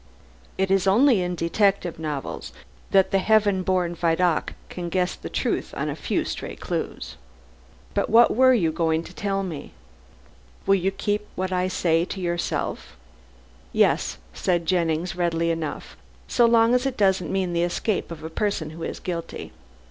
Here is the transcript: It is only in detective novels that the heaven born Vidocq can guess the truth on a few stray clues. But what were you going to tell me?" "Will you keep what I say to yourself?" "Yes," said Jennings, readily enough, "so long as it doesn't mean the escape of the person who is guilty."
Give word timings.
It 0.57 0.71
is 0.71 0.87
only 0.87 1.21
in 1.21 1.35
detective 1.35 1.99
novels 1.99 2.53
that 2.89 3.11
the 3.11 3.19
heaven 3.19 3.61
born 3.61 3.93
Vidocq 3.93 4.53
can 4.67 4.89
guess 4.89 5.13
the 5.13 5.29
truth 5.29 5.75
on 5.77 5.89
a 5.89 5.95
few 5.95 6.25
stray 6.25 6.55
clues. 6.55 7.17
But 7.93 8.09
what 8.09 8.35
were 8.35 8.55
you 8.55 8.71
going 8.71 9.03
to 9.03 9.13
tell 9.13 9.43
me?" 9.43 9.73
"Will 10.65 10.73
you 10.73 10.89
keep 10.89 11.27
what 11.35 11.51
I 11.53 11.67
say 11.67 12.03
to 12.05 12.19
yourself?" 12.19 12.97
"Yes," 13.73 14.17
said 14.33 14.65
Jennings, 14.65 15.15
readily 15.15 15.51
enough, 15.51 15.95
"so 16.27 16.47
long 16.47 16.73
as 16.73 16.87
it 16.87 16.97
doesn't 16.97 17.31
mean 17.31 17.53
the 17.53 17.61
escape 17.61 18.09
of 18.09 18.21
the 18.21 18.31
person 18.31 18.71
who 18.71 18.81
is 18.81 18.99
guilty." 18.99 19.51